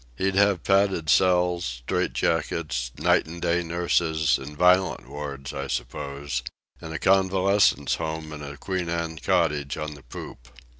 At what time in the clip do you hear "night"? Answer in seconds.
2.97-3.27